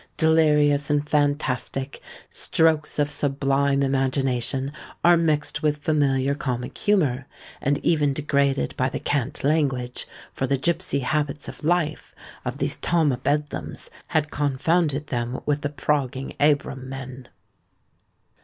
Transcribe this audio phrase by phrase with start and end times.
[0.17, 4.71] Delirious and fantastic, strokes of sublime imagination
[5.03, 7.27] are mixed with familiar comic humour,
[7.61, 12.77] and even degraded by the cant language; for the gipsy habits of life of these
[12.77, 17.27] "Tom o' Bedlams" had confounded them with "the progging Abram men."